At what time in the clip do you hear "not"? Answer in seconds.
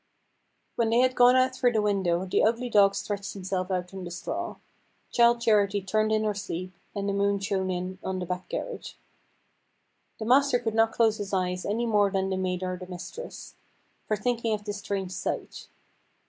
10.73-10.91